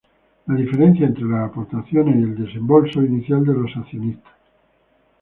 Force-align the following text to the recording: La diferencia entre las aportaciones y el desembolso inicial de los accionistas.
La 0.47 0.55
diferencia 0.55 1.05
entre 1.05 1.25
las 1.25 1.51
aportaciones 1.51 2.15
y 2.17 2.23
el 2.23 2.35
desembolso 2.43 3.03
inicial 3.03 3.45
de 3.45 3.53
los 3.53 3.69
accionistas. 3.77 4.33